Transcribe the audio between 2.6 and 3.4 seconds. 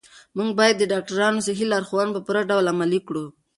عملي کړو.